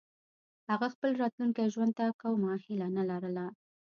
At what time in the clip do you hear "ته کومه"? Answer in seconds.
1.97-2.51